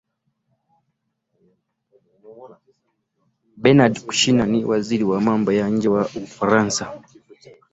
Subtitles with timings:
[3.61, 6.83] benerd kushina ni waziri wa mambo ya nje wa ufaransa